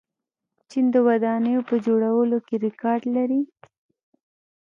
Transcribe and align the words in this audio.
چین 0.69 0.85
د 0.93 0.95
ودانیو 1.07 1.67
په 1.69 1.75
جوړولو 1.85 2.37
کې 2.47 2.55
ریکارډ 2.65 3.01
لري. 3.15 3.41